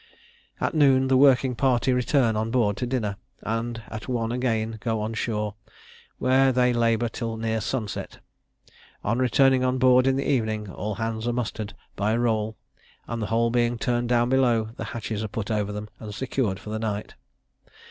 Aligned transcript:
At 0.59 0.73
noon 0.73 1.09
the 1.09 1.15
working 1.15 1.53
party 1.55 1.93
return 1.93 2.35
on 2.35 2.49
board 2.49 2.75
to 2.77 2.87
dinner, 2.87 3.17
and 3.43 3.83
at 3.89 4.07
one 4.07 4.31
again 4.31 4.79
go 4.79 4.99
on 4.99 5.13
shore, 5.13 5.53
where 6.17 6.51
they 6.51 6.73
labour 6.73 7.07
till 7.07 7.37
near 7.37 7.61
sun 7.61 7.87
set. 7.87 8.17
On 9.03 9.19
returning 9.19 9.63
on 9.63 9.77
board 9.77 10.07
in 10.07 10.15
the 10.15 10.27
evening, 10.27 10.71
all 10.71 10.95
hands 10.95 11.27
are 11.27 11.33
mustered 11.33 11.75
by 11.95 12.13
a 12.13 12.19
roll, 12.19 12.57
and 13.05 13.21
the 13.21 13.27
whole 13.27 13.51
being 13.51 13.77
turned 13.77 14.09
down 14.09 14.29
below, 14.29 14.71
the 14.75 14.85
hatches 14.85 15.23
are 15.23 15.27
put 15.27 15.51
over 15.51 15.71
them, 15.71 15.87
and 15.99 16.15
secured 16.15 16.59
for 16.59 16.71
the 16.71 16.79
night. 16.79 17.13